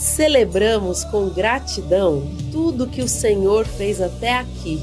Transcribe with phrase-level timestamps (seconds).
[0.00, 4.80] Celebramos com gratidão tudo que o Senhor fez até aqui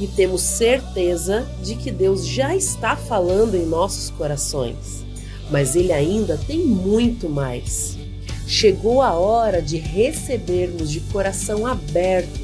[0.00, 5.04] e temos certeza de que Deus já está falando em nossos corações.
[5.50, 7.98] Mas Ele ainda tem muito mais.
[8.46, 12.40] Chegou a hora de recebermos de coração aberto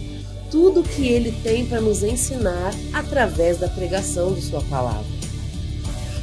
[0.50, 5.06] tudo o que Ele tem para nos ensinar através da pregação de Sua palavra.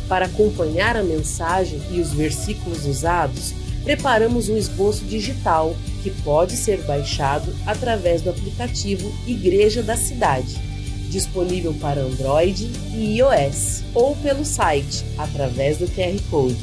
[0.07, 3.52] Para acompanhar a mensagem e os versículos usados,
[3.84, 10.57] preparamos um esboço digital que pode ser baixado através do aplicativo Igreja da Cidade,
[11.10, 16.57] disponível para Android e iOS, ou pelo site através do QR Code.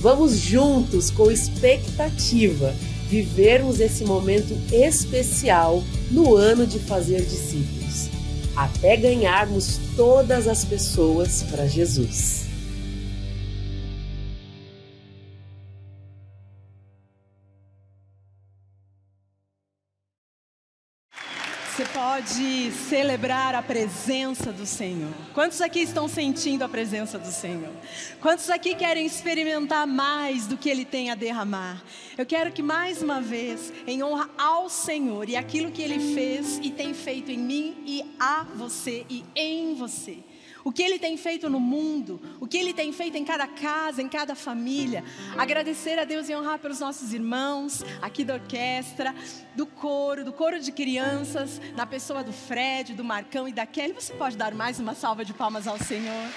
[0.00, 2.74] Vamos juntos com expectativa
[3.08, 8.08] vivermos esse momento especial no ano de fazer discípulos,
[8.56, 12.53] até ganharmos todas as pessoas para Jesus.
[21.94, 25.12] Pode celebrar a presença do Senhor.
[25.32, 27.70] Quantos aqui estão sentindo a presença do Senhor?
[28.20, 31.84] Quantos aqui querem experimentar mais do que Ele tem a derramar?
[32.18, 36.58] Eu quero que mais uma vez, em honra ao Senhor e aquilo que Ele fez
[36.60, 40.18] e tem feito em mim e a você e em você
[40.64, 44.00] o que Ele tem feito no mundo, o que Ele tem feito em cada casa,
[44.00, 45.04] em cada família.
[45.36, 49.14] Agradecer a Deus e honrar pelos nossos irmãos aqui da orquestra,
[49.54, 53.92] do coro, do coro de crianças, na pessoa do Fred, do Marcão e da Kelly.
[53.92, 56.30] Você pode dar mais uma salva de palmas ao Senhor?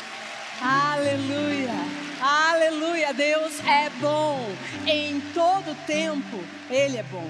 [0.61, 1.75] Aleluia,
[2.19, 4.39] aleluia, Deus é bom,
[4.87, 7.29] em todo tempo Ele é bom.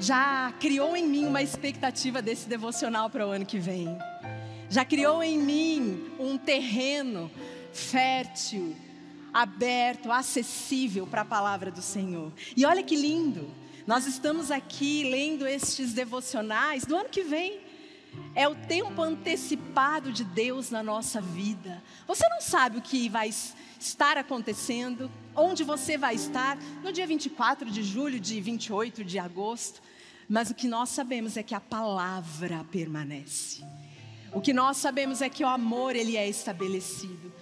[0.00, 3.96] Já criou em mim uma expectativa desse devocional para o ano que vem
[4.72, 7.30] já criou em mim um terreno
[7.74, 8.74] fértil,
[9.30, 12.32] aberto, acessível para a palavra do Senhor.
[12.56, 13.50] E olha que lindo,
[13.86, 17.60] nós estamos aqui lendo estes devocionais do ano que vem.
[18.34, 21.82] É o tempo antecipado de Deus na nossa vida.
[22.06, 23.30] Você não sabe o que vai
[23.78, 29.82] estar acontecendo, onde você vai estar no dia 24 de julho, de 28 de agosto,
[30.26, 33.62] mas o que nós sabemos é que a palavra permanece.
[34.34, 37.32] O que nós sabemos é que o amor ele é estabelecido.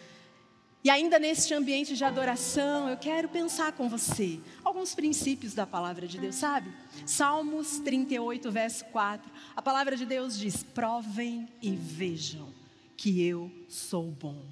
[0.82, 6.06] E ainda neste ambiente de adoração, eu quero pensar com você alguns princípios da palavra
[6.06, 6.72] de Deus, sabe?
[7.04, 9.30] Salmos 38, verso 4.
[9.54, 12.48] A palavra de Deus diz: "Provem e vejam
[12.96, 14.42] que eu sou bom".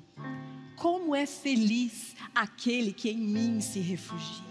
[0.76, 4.47] Como é feliz aquele que em mim se refugia.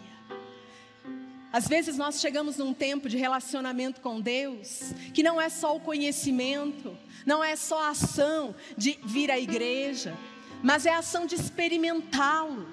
[1.52, 5.80] Às vezes nós chegamos num tempo de relacionamento com Deus, que não é só o
[5.80, 10.16] conhecimento, não é só a ação de vir à igreja,
[10.62, 12.68] mas é a ação de experimentá-lo.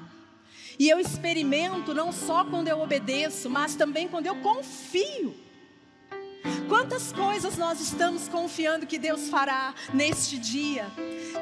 [0.78, 5.44] E eu experimento não só quando eu obedeço, mas também quando eu confio.
[6.68, 10.86] Quantas coisas nós estamos confiando que Deus fará neste dia?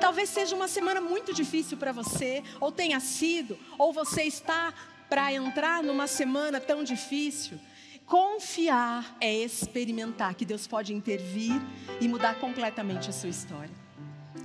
[0.01, 4.73] Talvez seja uma semana muito difícil para você, ou tenha sido, ou você está
[5.13, 7.61] para entrar numa semana tão difícil.
[8.07, 11.53] Confiar é experimentar que Deus pode intervir
[12.01, 13.75] e mudar completamente a sua história.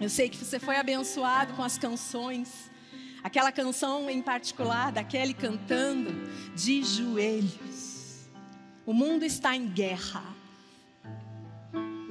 [0.01, 2.69] Eu sei que você foi abençoado com as canções.
[3.23, 8.27] Aquela canção em particular, da Kelly cantando, de joelhos.
[8.85, 10.21] O mundo está em guerra.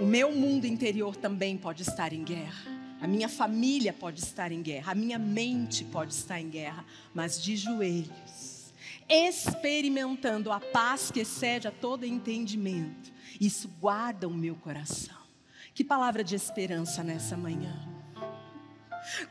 [0.01, 2.76] O meu mundo interior também pode estar em guerra.
[3.01, 4.93] A minha família pode estar em guerra.
[4.93, 6.85] A minha mente pode estar em guerra.
[7.15, 8.57] Mas de joelhos
[9.09, 13.13] experimentando a paz que excede a todo entendimento.
[13.41, 15.17] Isso guarda o meu coração.
[15.75, 17.75] Que palavra de esperança nessa manhã.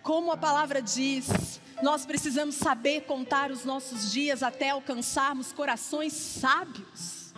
[0.02, 7.34] Como a palavra diz, nós precisamos saber contar os nossos dias até alcançarmos corações sábios.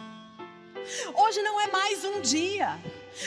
[1.16, 2.80] Hoje não é mais um dia.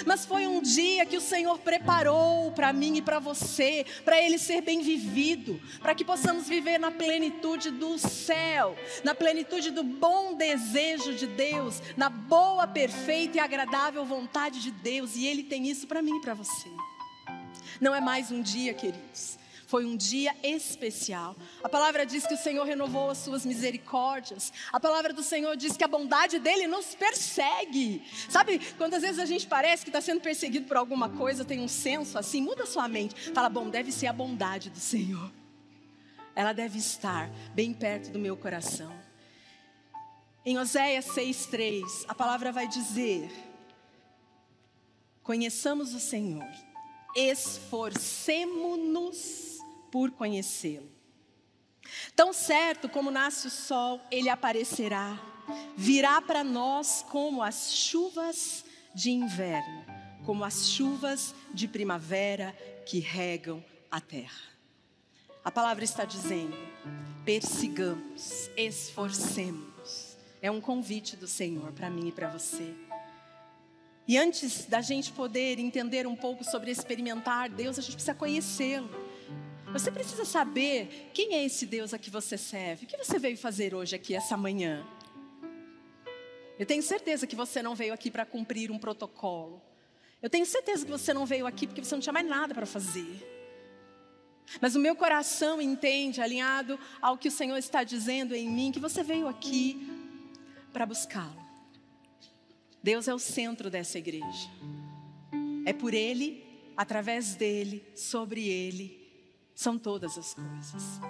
[0.07, 4.39] Mas foi um dia que o Senhor preparou para mim e para você, para ele
[4.39, 10.35] ser bem vivido, para que possamos viver na plenitude do céu, na plenitude do bom
[10.35, 15.87] desejo de Deus, na boa, perfeita e agradável vontade de Deus, e ele tem isso
[15.87, 16.69] para mim e para você.
[17.81, 19.39] Não é mais um dia, queridos,
[19.71, 21.37] foi um dia especial.
[21.63, 24.53] A palavra diz que o Senhor renovou as suas misericórdias.
[24.73, 28.03] A palavra do Senhor diz que a bondade dele nos persegue.
[28.29, 31.69] Sabe, quando vezes a gente parece que está sendo perseguido por alguma coisa, tem um
[31.69, 33.15] senso assim, muda sua mente.
[33.33, 35.31] Fala, bom, deve ser a bondade do Senhor.
[36.35, 38.93] Ela deve estar bem perto do meu coração.
[40.45, 43.31] Em Oséias 6,3, a palavra vai dizer:
[45.23, 46.51] Conheçamos o Senhor,
[47.15, 49.60] esforcemo-nos
[49.91, 50.91] por conhecê-lo.
[52.15, 55.19] Tão certo como nasce o sol, ele aparecerá.
[55.77, 58.65] virá para nós como as chuvas
[58.95, 59.85] de inverno,
[60.25, 62.55] como as chuvas de primavera
[62.87, 64.51] que regam a terra.
[65.45, 66.57] A palavra está dizendo:
[67.25, 70.17] persigamos, esforcemos.
[70.43, 72.75] É um convite do Senhor para mim e para você.
[74.07, 78.91] E antes da gente poder entender um pouco sobre experimentar Deus, a gente precisa conhecê-lo.
[79.73, 82.85] Você precisa saber quem é esse Deus a que você serve.
[82.85, 84.85] O que você veio fazer hoje aqui, essa manhã?
[86.59, 89.63] Eu tenho certeza que você não veio aqui para cumprir um protocolo.
[90.21, 92.67] Eu tenho certeza que você não veio aqui porque você não tinha mais nada para
[92.67, 93.27] fazer.
[94.61, 98.81] Mas o meu coração entende, alinhado ao que o Senhor está dizendo em mim, que
[98.81, 99.89] você veio aqui
[100.73, 101.41] para buscá-lo.
[102.83, 104.51] Deus é o centro dessa igreja.
[105.65, 106.45] É por Ele,
[106.77, 109.00] através dele, sobre Ele,
[109.55, 111.01] são todas as coisas.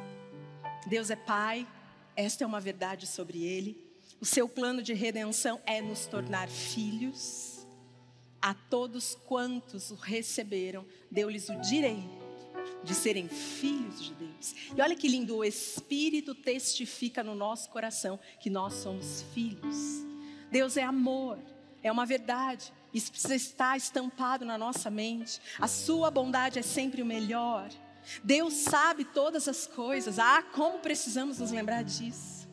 [0.86, 1.66] Deus é Pai,
[2.16, 3.90] esta é uma verdade sobre Ele.
[4.20, 7.66] O seu plano de redenção é nos tornar filhos.
[8.42, 12.20] A todos quantos o receberam, deu-lhes o direito
[12.82, 14.54] de serem filhos de Deus.
[14.76, 19.76] E olha que lindo, o Espírito testifica no nosso coração que nós somos filhos.
[20.50, 21.38] Deus é amor,
[21.82, 22.72] é uma verdade.
[22.92, 25.40] Isso precisa estar estampado na nossa mente.
[25.58, 27.70] A sua bondade é sempre o melhor.
[28.22, 30.18] Deus sabe todas as coisas.
[30.18, 32.48] Ah, como precisamos nos lembrar disso.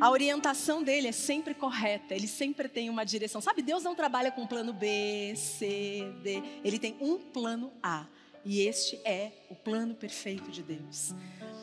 [0.00, 3.40] A orientação dele é sempre correta, ele sempre tem uma direção.
[3.40, 8.06] Sabe, Deus não trabalha com plano B, C, D, ele tem um plano A.
[8.44, 11.14] E este é o plano perfeito de Deus.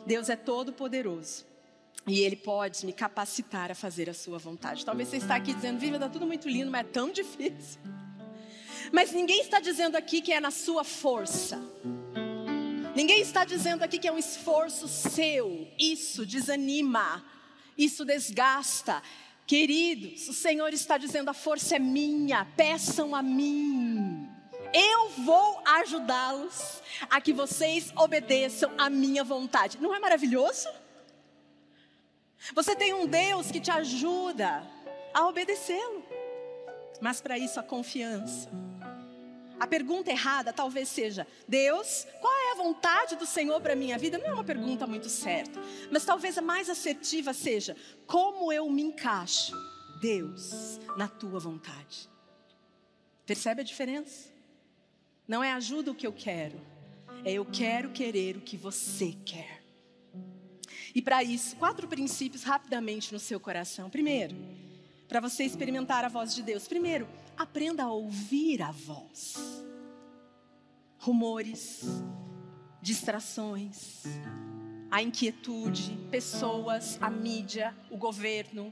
[0.06, 1.44] Deus é todo poderoso.
[2.06, 4.84] E Ele pode me capacitar a fazer a sua vontade.
[4.84, 7.80] Talvez você está aqui dizendo, Viva, está tudo muito lindo, mas é tão difícil.
[8.90, 11.60] Mas ninguém está dizendo aqui que é na sua força.
[12.94, 15.68] Ninguém está dizendo aqui que é um esforço seu.
[15.78, 17.24] Isso desanima.
[17.76, 19.02] Isso desgasta.
[19.46, 24.28] Queridos, o Senhor está dizendo: a força é minha, peçam a mim.
[24.72, 29.78] Eu vou ajudá-los a que vocês obedeçam à minha vontade.
[29.80, 30.68] Não é maravilhoso?
[32.54, 34.62] Você tem um Deus que te ajuda
[35.12, 36.04] a obedecê-lo.
[37.00, 38.48] Mas para isso a confiança.
[39.60, 44.16] A pergunta errada talvez seja: Deus, qual é a vontade do Senhor para minha vida?
[44.16, 45.60] Não é uma pergunta muito certa.
[45.90, 47.76] Mas talvez a mais assertiva seja:
[48.06, 49.54] Como eu me encaixo,
[50.00, 52.08] Deus, na tua vontade?
[53.26, 54.30] Percebe a diferença?
[55.28, 56.58] Não é ajuda o que eu quero,
[57.22, 59.62] é eu quero querer o que você quer.
[60.94, 63.90] E para isso, quatro princípios rapidamente no seu coração.
[63.90, 64.34] Primeiro,
[65.06, 66.66] para você experimentar a voz de Deus.
[66.66, 67.06] Primeiro,
[67.40, 69.34] aprenda a ouvir a voz.
[70.98, 71.82] Rumores,
[72.82, 74.04] distrações,
[74.90, 78.70] a inquietude, pessoas, a mídia, o governo,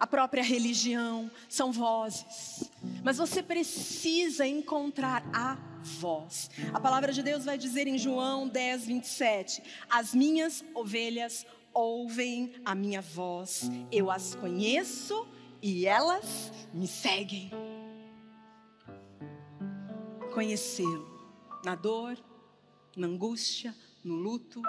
[0.00, 2.70] a própria religião, são vozes.
[3.04, 6.50] Mas você precisa encontrar a voz.
[6.72, 11.44] A palavra de Deus vai dizer em João 10, 27: As minhas ovelhas
[11.74, 15.28] ouvem a minha voz, eu as conheço
[15.60, 17.50] e elas me seguem.
[20.32, 21.06] Conhecê-lo
[21.64, 22.16] na dor,
[22.96, 23.74] na angústia,
[24.04, 24.62] no luto,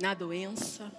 [0.00, 0.90] na doença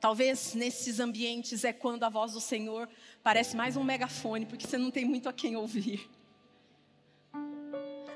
[0.00, 2.88] Talvez nesses ambientes é quando a voz do Senhor
[3.22, 6.08] parece mais um megafone, porque você não tem muito a quem ouvir.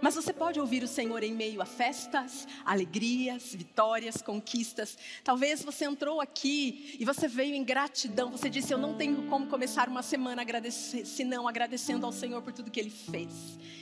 [0.04, 4.98] Mas você pode ouvir o Senhor em meio a festas, alegrias, vitórias, conquistas.
[5.24, 8.30] Talvez você entrou aqui e você veio em gratidão.
[8.30, 12.52] Você disse: Eu não tenho como começar uma semana agradecer, senão agradecendo ao Senhor por
[12.52, 13.32] tudo que Ele fez.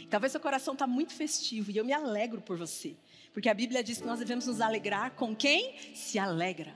[0.08, 2.94] Talvez seu coração está muito festivo e eu me alegro por você,
[3.34, 6.72] porque a Bíblia diz que nós devemos nos alegrar com quem se alegra.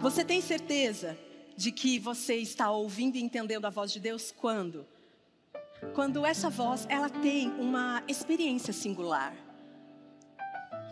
[0.00, 1.16] Você tem certeza
[1.56, 4.84] de que você está ouvindo e entendendo a voz de Deus quando?
[5.94, 9.34] Quando essa voz, ela tem uma experiência singular.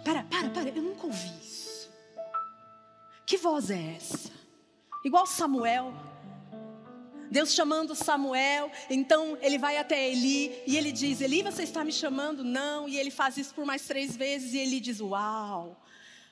[0.04, 1.90] Para, para, para, eu nunca ouvi isso.
[3.26, 4.30] Que voz é essa?
[5.04, 5.92] Igual Samuel.
[7.28, 11.92] Deus chamando Samuel, então ele vai até Eli e ele diz: Eli, você está me
[11.92, 12.44] chamando?
[12.44, 12.88] Não.
[12.88, 15.76] E ele faz isso por mais três vezes e ele diz: Uau,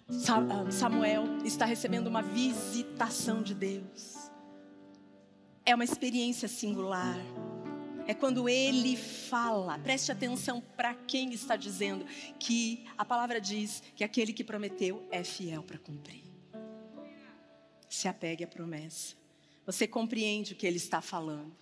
[0.08, 4.30] ah, Samuel está recebendo uma visitação de Deus.
[5.64, 7.18] É uma experiência singular.
[8.06, 12.04] É quando ele fala, preste atenção para quem está dizendo,
[12.38, 16.22] que a palavra diz que aquele que prometeu é fiel para cumprir.
[17.88, 19.14] Se apegue à promessa.
[19.64, 21.56] Você compreende o que ele está falando.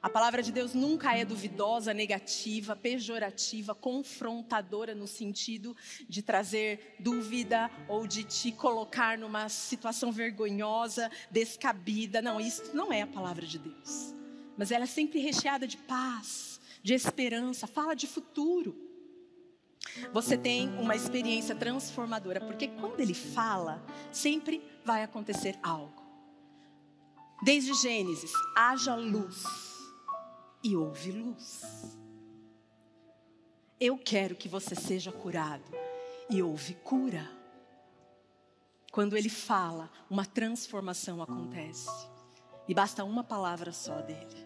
[0.00, 5.74] A palavra de Deus nunca é duvidosa, negativa, pejorativa, confrontadora no sentido
[6.06, 12.20] de trazer dúvida ou de te colocar numa situação vergonhosa, descabida.
[12.20, 14.14] Não, isso não é a palavra de Deus.
[14.56, 18.76] Mas ela é sempre recheada de paz, de esperança, fala de futuro.
[20.12, 26.02] Você tem uma experiência transformadora, porque quando ele fala, sempre vai acontecer algo.
[27.42, 29.44] Desde Gênesis, haja luz
[30.62, 31.98] e houve luz.
[33.78, 35.70] Eu quero que você seja curado
[36.30, 37.30] e houve cura.
[38.90, 41.90] Quando ele fala, uma transformação acontece.
[42.66, 44.43] E basta uma palavra só dele.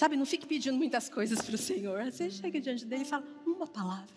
[0.00, 2.02] Sabe, não fique pedindo muitas coisas para o Senhor.
[2.06, 4.16] Você chega diante dele e fala uma palavra.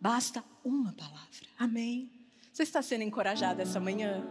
[0.00, 1.48] Basta uma palavra.
[1.58, 2.08] Amém.
[2.52, 4.24] Você está sendo encorajado essa manhã?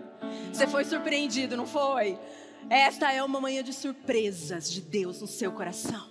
[0.54, 2.18] Você foi surpreendido, não foi?
[2.70, 6.10] Esta é uma manhã de surpresas de Deus no seu coração.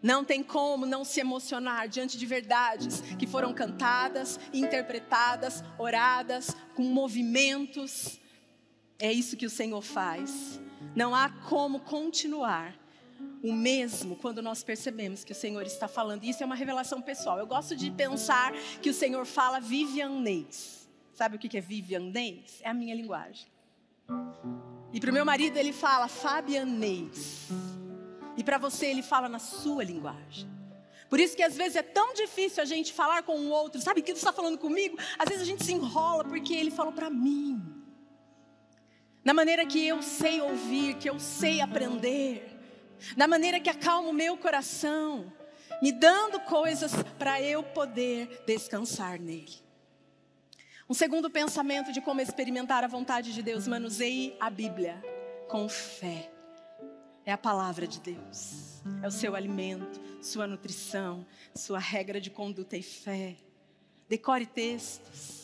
[0.00, 6.84] Não tem como não se emocionar diante de verdades que foram cantadas, interpretadas, oradas, com
[6.84, 8.20] movimentos.
[8.96, 10.60] É isso que o Senhor faz.
[10.94, 12.78] Não há como continuar
[13.42, 16.24] o mesmo quando nós percebemos que o Senhor está falando.
[16.24, 17.38] Isso é uma revelação pessoal.
[17.38, 20.88] Eu gosto de pensar que o Senhor fala vivianês.
[21.14, 22.60] Sabe o que é vivianês?
[22.62, 23.46] É a minha linguagem.
[24.92, 27.48] E para o meu marido ele fala fabianês.
[28.36, 30.48] E para você ele fala na sua linguagem.
[31.08, 33.80] Por isso que às vezes é tão difícil a gente falar com o outro.
[33.80, 34.96] Sabe o que você está falando comigo?
[35.18, 37.60] Às vezes a gente se enrola porque ele falou para mim.
[39.24, 42.49] Na maneira que eu sei ouvir, que eu sei aprender.
[43.16, 45.32] Na maneira que acalma o meu coração.
[45.82, 49.70] Me dando coisas para eu poder descansar nele.
[50.88, 55.00] Um segundo pensamento de como experimentar a vontade de Deus, manuseie a Bíblia
[55.48, 56.30] com fé.
[57.24, 62.76] É a palavra de Deus, é o seu alimento, sua nutrição, sua regra de conduta
[62.76, 63.36] e fé.
[64.08, 65.42] Decore textos.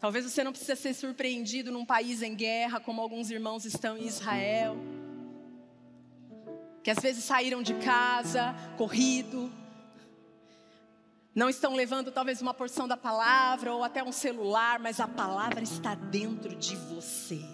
[0.00, 4.06] Talvez você não precise ser surpreendido num país em guerra, como alguns irmãos estão em
[4.06, 4.76] Israel,
[6.88, 9.52] que às vezes saíram de casa, corrido,
[11.34, 15.62] não estão levando talvez uma porção da palavra ou até um celular, mas a palavra
[15.62, 17.44] está dentro de você,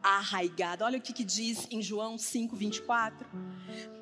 [0.00, 0.84] arraigada.
[0.84, 3.26] Olha o que, que diz em João 5, 24.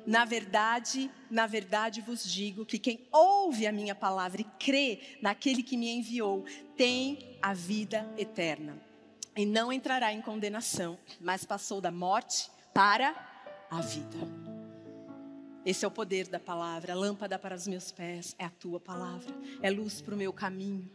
[0.05, 5.63] Na verdade, na verdade vos digo que quem ouve a minha palavra e crê naquele
[5.63, 8.79] que me enviou, tem a vida eterna.
[9.35, 13.15] E não entrará em condenação, mas passou da morte para
[13.71, 14.56] a vida.
[15.67, 16.93] Esse é o poder da palavra.
[16.93, 20.31] A lâmpada para os meus pés é a tua palavra, é luz para o meu
[20.31, 20.89] caminho.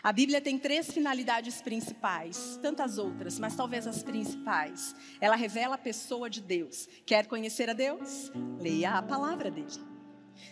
[0.00, 4.94] A Bíblia tem três finalidades principais, tantas outras, mas talvez as principais.
[5.20, 6.88] Ela revela a pessoa de Deus.
[7.04, 8.30] Quer conhecer a Deus?
[8.60, 9.66] Leia a palavra dele.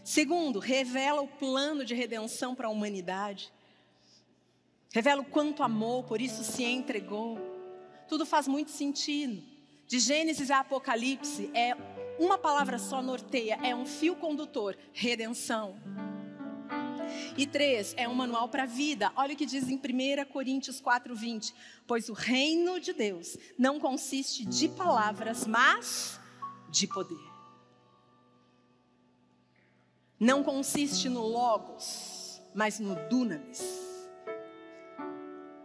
[0.02, 3.52] Segundo, revela o plano de redenção para a humanidade.
[4.92, 7.38] Revela o quanto amou, por isso se entregou.
[8.08, 9.40] Tudo faz muito sentido.
[9.87, 11.76] De Gênesis a Apocalipse é
[12.20, 15.80] uma palavra só norteia, é um fio condutor: redenção.
[17.36, 19.10] E três, é um manual para a vida.
[19.16, 21.52] Olha o que diz em 1 Coríntios 4,20.
[21.86, 26.20] Pois o reino de Deus não consiste de palavras, mas
[26.68, 27.30] de poder.
[30.18, 33.64] Não consiste no logos, mas no dunamis.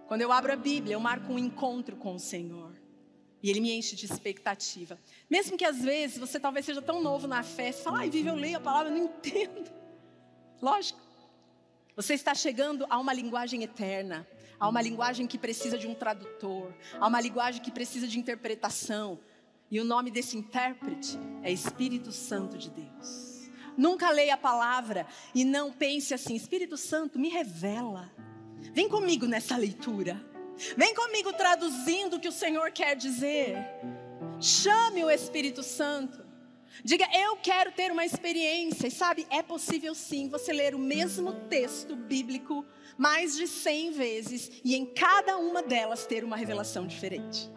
[0.07, 2.74] Quando eu abro a Bíblia, eu marco um encontro com o Senhor.
[3.45, 4.99] E ele me enche de expectativa.
[5.29, 8.27] Mesmo que às vezes você talvez seja tão novo na fé, você fala, ai, Vivi,
[8.27, 9.71] eu leio a palavra, eu não entendo.
[10.59, 10.99] Lógico.
[11.95, 14.27] Você está chegando a uma linguagem eterna,
[14.59, 19.19] a uma linguagem que precisa de um tradutor, a uma linguagem que precisa de interpretação.
[19.69, 23.51] E o nome desse intérprete é Espírito Santo de Deus.
[23.77, 28.11] Nunca leia a palavra e não pense assim: Espírito Santo, me revela.
[28.73, 30.33] Vem comigo nessa leitura.
[30.77, 33.57] Vem comigo traduzindo o que o Senhor quer dizer.
[34.39, 36.25] Chame o Espírito Santo.
[36.83, 38.87] Diga, eu quero ter uma experiência.
[38.87, 42.65] E sabe, é possível sim você ler o mesmo texto bíblico
[42.97, 47.49] mais de cem vezes e em cada uma delas ter uma revelação diferente.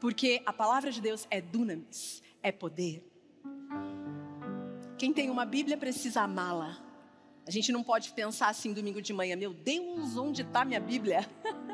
[0.00, 3.02] Porque a palavra de Deus é dunamis, é poder.
[4.98, 6.78] Quem tem uma Bíblia precisa amá-la.
[7.46, 11.28] A gente não pode pensar assim domingo de manhã, meu Deus, onde está minha Bíblia?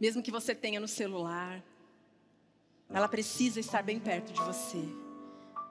[0.00, 1.62] mesmo que você tenha no celular,
[2.88, 4.82] ela precisa estar bem perto de você.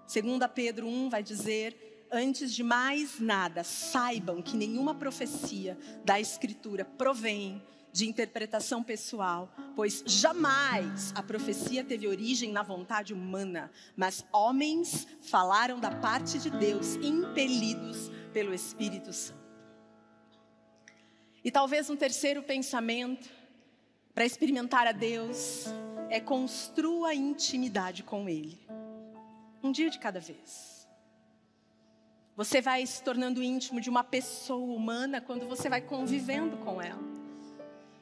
[0.05, 6.85] Segunda Pedro 1 vai dizer: antes de mais nada, saibam que nenhuma profecia da Escritura
[6.85, 15.07] provém de interpretação pessoal, pois jamais a profecia teve origem na vontade humana, mas homens
[15.21, 19.39] falaram da parte de Deus, impelidos pelo Espírito Santo.
[21.43, 23.38] E talvez um terceiro pensamento
[24.19, 25.67] para experimentar a Deus
[26.09, 28.59] é construa intimidade com Ele,
[29.63, 30.85] um dia de cada vez.
[32.35, 37.01] Você vai se tornando íntimo de uma pessoa humana quando você vai convivendo com ela.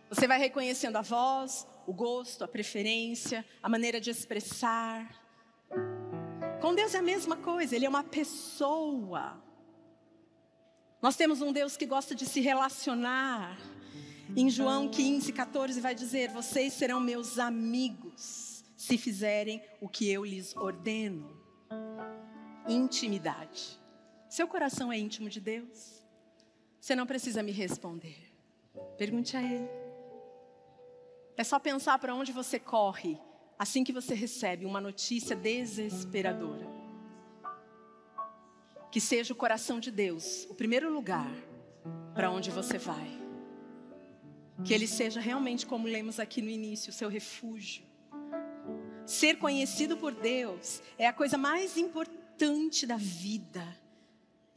[0.09, 5.23] Você vai reconhecendo a voz, o gosto, a preferência, a maneira de expressar.
[6.59, 9.39] Com Deus é a mesma coisa, Ele é uma pessoa.
[10.99, 13.55] Nós temos um Deus que gosta de se relacionar.
[14.35, 20.25] Em João 15, 14 vai dizer: Vocês serão meus amigos se fizerem o que eu
[20.25, 21.35] lhes ordeno.
[22.67, 23.79] Intimidade.
[24.29, 26.03] Seu coração é íntimo de Deus?
[26.79, 28.31] Você não precisa me responder.
[28.97, 29.69] Pergunte a Ele.
[31.37, 33.17] É só pensar para onde você corre
[33.57, 36.67] assim que você recebe uma notícia desesperadora.
[38.91, 41.31] Que seja o coração de Deus o primeiro lugar
[42.13, 43.16] para onde você vai.
[44.63, 47.83] Que Ele seja realmente, como lemos aqui no início, o seu refúgio.
[49.05, 53.65] Ser conhecido por Deus é a coisa mais importante da vida.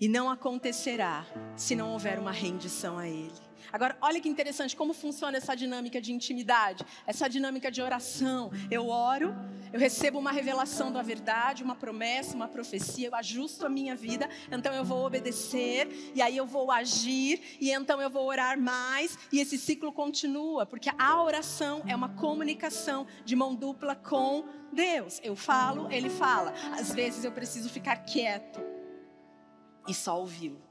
[0.00, 3.50] E não acontecerá se não houver uma rendição a Ele.
[3.72, 8.50] Agora, olha que interessante como funciona essa dinâmica de intimidade, essa dinâmica de oração.
[8.70, 9.34] Eu oro,
[9.72, 14.28] eu recebo uma revelação da verdade, uma promessa, uma profecia, eu ajusto a minha vida,
[14.50, 19.18] então eu vou obedecer, e aí eu vou agir, e então eu vou orar mais,
[19.32, 25.20] e esse ciclo continua, porque a oração é uma comunicação de mão dupla com Deus.
[25.22, 26.52] Eu falo, Ele fala.
[26.72, 28.60] Às vezes eu preciso ficar quieto
[29.86, 30.69] e só ouvi-lo.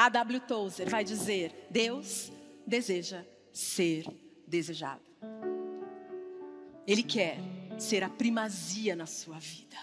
[0.00, 0.38] A W.
[0.38, 2.30] Tozer vai dizer: Deus
[2.64, 4.06] deseja ser
[4.46, 5.02] desejado.
[6.86, 7.36] Ele quer
[7.80, 9.76] ser a primazia na sua vida.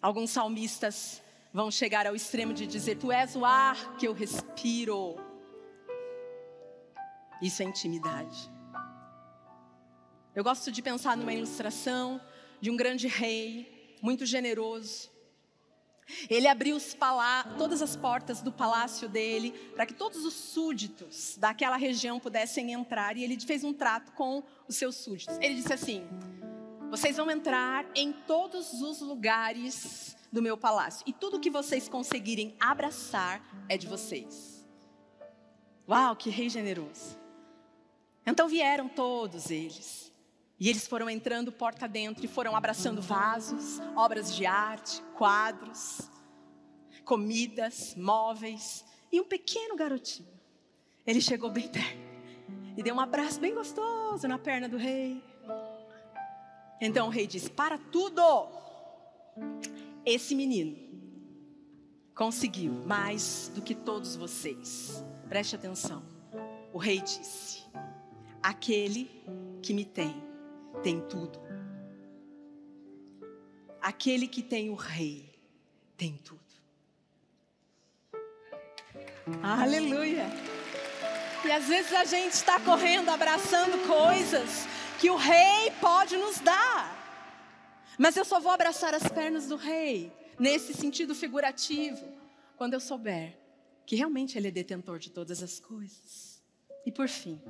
[0.00, 1.20] Alguns salmistas
[1.52, 5.16] vão chegar ao extremo de dizer: Tu és o ar que eu respiro.
[7.42, 8.48] Isso é intimidade.
[10.36, 12.20] Eu gosto de pensar numa ilustração
[12.60, 15.10] de um grande rei, muito generoso,
[16.28, 16.78] ele abriu
[17.56, 23.16] todas as portas do palácio dele para que todos os súditos daquela região pudessem entrar
[23.16, 25.36] e ele fez um trato com os seus súditos.
[25.40, 26.06] Ele disse assim:
[26.90, 32.54] Vocês vão entrar em todos os lugares do meu palácio e tudo que vocês conseguirem
[32.58, 34.66] abraçar é de vocês.
[35.88, 37.18] Uau, que rei generoso!
[38.24, 40.11] Então vieram todos eles.
[40.62, 46.08] E eles foram entrando porta dentro e foram abraçando vasos, obras de arte, quadros,
[47.04, 50.28] comidas, móveis e um pequeno garotinho.
[51.04, 51.98] Ele chegou bem perto
[52.76, 55.20] e deu um abraço bem gostoso na perna do rei.
[56.80, 58.22] Então o rei disse: Para tudo!
[60.06, 60.76] Esse menino
[62.14, 65.04] conseguiu mais do que todos vocês.
[65.28, 66.04] Preste atenção.
[66.72, 67.64] O rei disse:
[68.40, 69.10] Aquele
[69.60, 70.30] que me tem
[70.82, 71.40] tem tudo.
[73.80, 75.32] Aquele que tem o rei
[75.96, 76.40] tem tudo.
[79.42, 80.26] Aleluia.
[81.44, 84.66] E às vezes a gente está correndo, abraçando coisas
[85.00, 87.00] que o rei pode nos dar.
[87.98, 92.06] Mas eu só vou abraçar as pernas do rei, nesse sentido figurativo,
[92.56, 93.36] quando eu souber
[93.84, 96.42] que realmente ele é detentor de todas as coisas.
[96.86, 97.40] E por fim,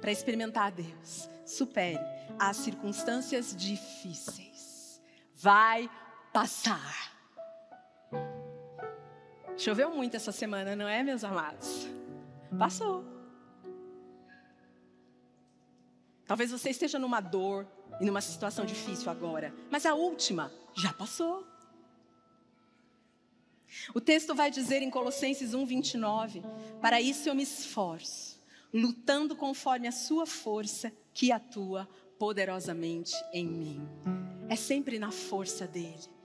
[0.00, 1.98] para experimentar Deus, supere
[2.38, 5.00] as circunstâncias difíceis.
[5.34, 5.90] Vai
[6.32, 7.12] passar.
[9.56, 11.88] Choveu muito essa semana, não é, meus amados?
[12.56, 13.04] Passou.
[16.26, 17.66] Talvez você esteja numa dor
[18.00, 21.46] e numa situação difícil agora, mas a última já passou.
[23.94, 26.42] O texto vai dizer em Colossenses 1:29,
[26.80, 28.27] para isso eu me esforço,
[28.72, 33.88] lutando conforme a sua força que atua poderosamente em mim.
[34.48, 36.18] É sempre na força dele.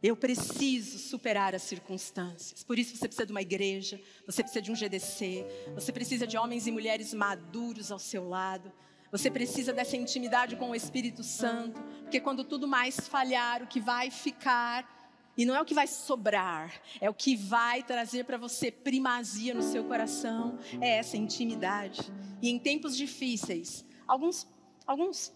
[0.00, 2.62] Eu preciso superar as circunstâncias.
[2.62, 6.36] Por isso você precisa de uma igreja, você precisa de um GDC, você precisa de
[6.36, 8.72] homens e mulheres maduros ao seu lado.
[9.10, 13.80] Você precisa dessa intimidade com o Espírito Santo, porque quando tudo mais falhar, o que
[13.80, 14.86] vai ficar
[15.38, 19.54] e não é o que vai sobrar, é o que vai trazer para você primazia
[19.54, 22.12] no seu coração, é essa intimidade.
[22.42, 24.46] E em tempos difíceis, alguns
[24.84, 25.32] alguns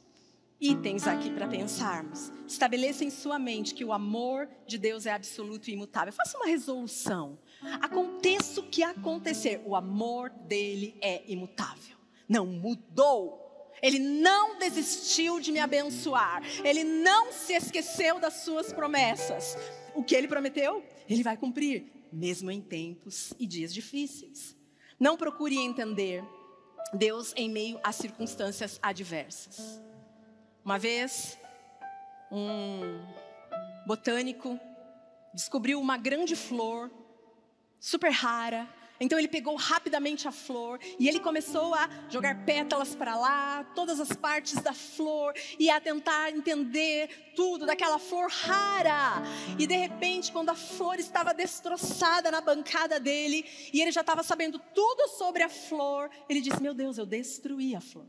[0.61, 2.33] itens aqui para pensarmos.
[2.47, 6.13] Estabeleça em sua mente que o amor de Deus é absoluto e imutável.
[6.13, 7.39] Faça uma resolução.
[7.81, 11.97] Aconteça o que acontecer, o amor dele é imutável.
[12.29, 13.41] Não mudou.
[13.83, 16.43] Ele não desistiu de me abençoar.
[16.65, 19.57] Ele não se esqueceu das suas promessas.
[19.95, 24.57] O que ele prometeu, ele vai cumprir, mesmo em tempos e dias difíceis.
[24.99, 26.25] Não procure entender
[26.93, 29.81] Deus em meio a circunstâncias adversas.
[30.65, 31.39] Uma vez,
[32.31, 33.05] um
[33.87, 34.59] botânico
[35.35, 36.91] descobriu uma grande flor,
[37.81, 38.69] super rara.
[39.01, 43.99] Então ele pegou rapidamente a flor e ele começou a jogar pétalas para lá, todas
[43.99, 49.23] as partes da flor e a tentar entender tudo daquela flor rara.
[49.59, 54.23] E de repente, quando a flor estava destroçada na bancada dele e ele já estava
[54.23, 58.07] sabendo tudo sobre a flor, ele disse: Meu Deus, eu destruí a flor.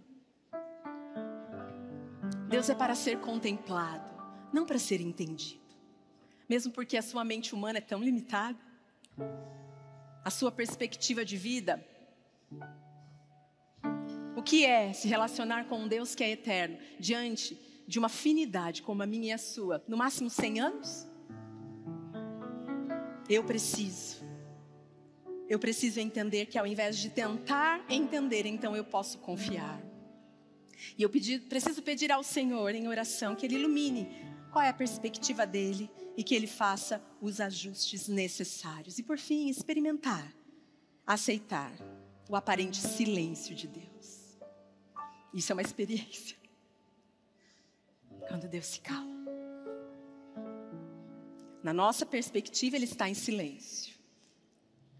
[2.53, 4.07] Deus é para ser contemplado,
[4.53, 5.63] não para ser entendido.
[6.47, 8.59] Mesmo porque a sua mente humana é tão limitada,
[10.23, 11.85] a sua perspectiva de vida.
[14.35, 18.81] O que é se relacionar com um Deus que é eterno diante de uma afinidade
[18.81, 19.83] como a minha e a sua?
[19.87, 21.07] No máximo 100 anos?
[23.29, 24.23] Eu preciso.
[25.47, 29.81] Eu preciso entender que ao invés de tentar entender, então eu posso confiar.
[30.97, 34.73] E eu pedi, preciso pedir ao Senhor em oração que Ele ilumine qual é a
[34.73, 38.99] perspectiva dele e que Ele faça os ajustes necessários.
[38.99, 40.31] E por fim, experimentar,
[41.05, 41.73] aceitar
[42.29, 44.37] o aparente silêncio de Deus.
[45.33, 46.37] Isso é uma experiência.
[48.27, 49.11] Quando Deus se cala.
[51.63, 53.95] Na nossa perspectiva, Ele está em silêncio.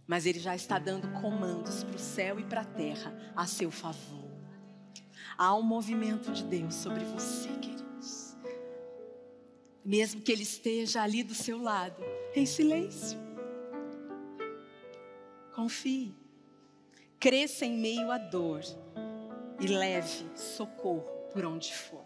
[0.08, 3.70] Mas Ele já está dando comandos para o céu e para a terra a seu
[3.70, 4.32] favor.
[5.38, 7.83] Há um movimento de Deus sobre você, queridos.
[9.84, 12.04] Mesmo que Ele esteja ali do seu lado,
[12.36, 13.20] em silêncio.
[15.54, 16.16] Confie.
[17.20, 18.62] Cresça em meio à dor
[19.60, 22.04] e leve socorro por onde for.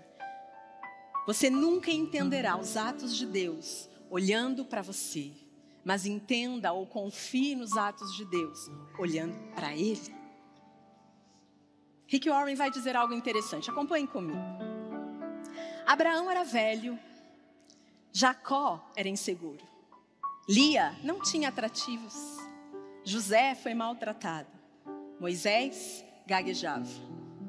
[1.25, 5.31] Você nunca entenderá os atos de Deus olhando para você,
[5.83, 10.15] mas entenda ou confie nos atos de Deus olhando para Ele.
[12.07, 13.69] Rick Warren vai dizer algo interessante.
[13.69, 14.39] Acompanhem comigo.
[15.85, 16.97] Abraão era velho,
[18.11, 19.63] Jacó era inseguro,
[20.47, 22.15] Lia não tinha atrativos,
[23.03, 24.49] José foi maltratado,
[25.19, 26.87] Moisés gaguejava,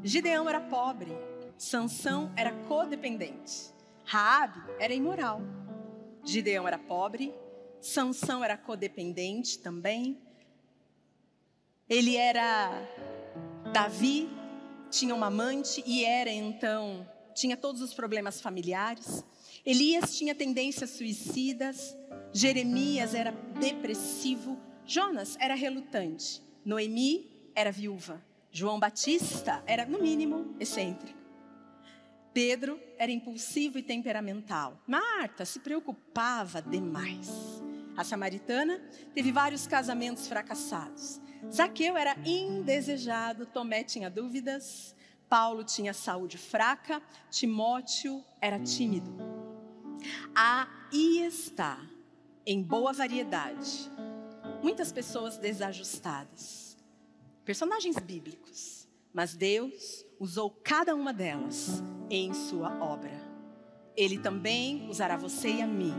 [0.03, 1.13] Gideão era pobre,
[1.57, 3.73] Sansão era codependente,
[4.05, 5.41] Raabe era imoral,
[6.25, 7.35] Gideão era pobre,
[7.81, 10.21] Sansão era codependente também,
[11.89, 12.71] ele era
[13.73, 14.29] Davi
[14.91, 19.25] tinha uma amante e era então, tinha todos os problemas familiares.
[19.65, 21.97] Elias tinha tendências suicidas,
[22.33, 31.19] Jeremias era depressivo, Jonas era relutante, Noemi era viúva, João Batista era, no mínimo, excêntrico.
[32.33, 34.81] Pedro era impulsivo e temperamental.
[34.87, 37.29] Marta se preocupava demais.
[37.97, 38.81] A samaritana
[39.13, 41.21] teve vários casamentos fracassados.
[41.53, 44.95] Zaqueu era indesejado, Tomé tinha dúvidas,
[45.29, 49.28] Paulo tinha saúde fraca, Timóteo era tímido.
[50.35, 51.79] Aí está,
[52.47, 53.91] em boa variedade,
[54.63, 56.77] muitas pessoas desajustadas,
[57.45, 63.21] personagens bíblicos, mas Deus usou cada uma delas em sua obra.
[63.97, 65.95] Ele também usará você e a mim,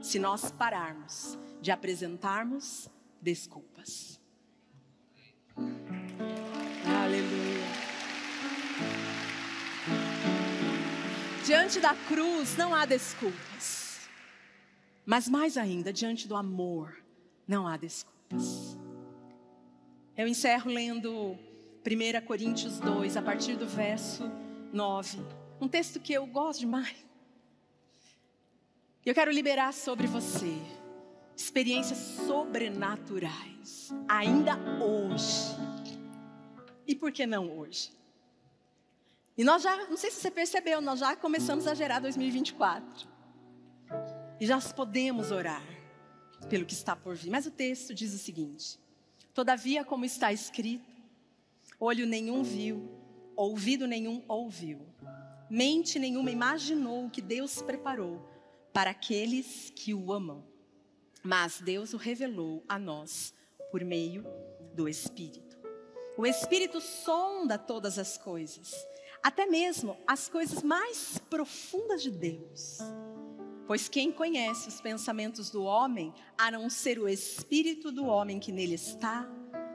[0.00, 2.88] se nós pararmos de apresentarmos
[3.20, 4.20] desculpas.
[6.86, 7.53] Aleluia.
[11.44, 14.08] Diante da cruz não há desculpas.
[15.04, 16.96] Mas mais ainda, diante do amor,
[17.46, 18.78] não há desculpas.
[20.16, 21.36] Eu encerro lendo
[21.84, 24.30] 1 Coríntios 2, a partir do verso
[24.72, 25.18] 9.
[25.60, 27.04] Um texto que eu gosto demais.
[29.04, 30.56] Eu quero liberar sobre você
[31.36, 35.54] experiências sobrenaturais, ainda hoje.
[36.86, 37.90] E por que não hoje?
[39.36, 43.08] E nós já, não sei se você percebeu, nós já começamos a gerar 2024.
[44.40, 45.62] E já podemos orar
[46.48, 47.30] pelo que está por vir.
[47.30, 48.78] Mas o texto diz o seguinte:
[49.32, 50.84] Todavia, como está escrito,
[51.78, 52.90] olho nenhum viu,
[53.36, 54.80] ouvido nenhum ouviu,
[55.50, 58.28] mente nenhuma imaginou o que Deus preparou
[58.72, 60.54] para aqueles que o amam
[61.24, 63.32] mas Deus o revelou a nós
[63.70, 64.26] por meio
[64.74, 65.56] do Espírito.
[66.18, 68.86] O Espírito sonda todas as coisas,
[69.24, 72.76] até mesmo as coisas mais profundas de Deus.
[73.66, 78.52] Pois quem conhece os pensamentos do homem, a não ser o espírito do homem que
[78.52, 79.26] nele está,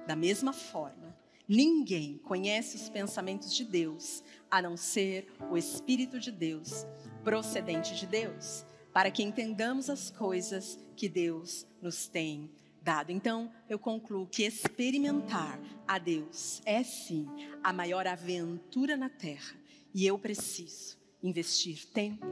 [0.05, 6.31] da mesma forma, ninguém conhece os pensamentos de Deus, a não ser o espírito de
[6.31, 6.85] Deus,
[7.23, 12.51] procedente de Deus, para que entendamos as coisas que Deus nos tem
[12.89, 13.12] dado.
[13.12, 17.28] Então, eu concluo que experimentar a Deus é sim
[17.63, 19.56] a maior aventura na terra,
[19.93, 22.25] e eu preciso investir tempo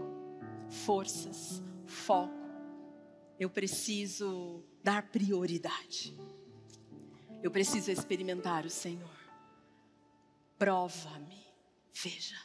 [0.67, 2.33] forças, foco.
[3.39, 6.17] Eu preciso dar prioridade.
[7.43, 9.15] Eu preciso experimentar o Senhor.
[10.57, 11.45] Prova-me.
[11.93, 12.35] Veja,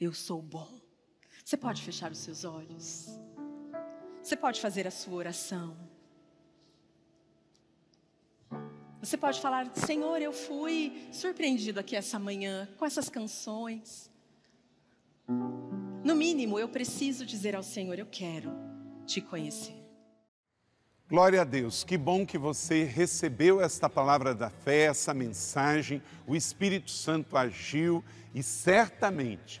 [0.00, 0.80] eu sou bom.
[1.44, 3.06] Você pode fechar os seus olhos.
[4.20, 5.91] Você pode fazer a sua oração.
[9.02, 14.08] Você pode falar: Senhor, eu fui surpreendido aqui essa manhã com essas canções.
[16.04, 18.52] No mínimo, eu preciso dizer ao Senhor: Eu quero
[19.04, 19.74] te conhecer.
[21.08, 26.00] Glória a Deus, que bom que você recebeu esta palavra da fé, essa mensagem.
[26.24, 29.60] O Espírito Santo agiu e certamente